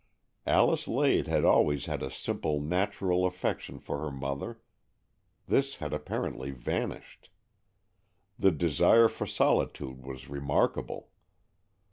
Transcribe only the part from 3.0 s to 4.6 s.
affection for her mother;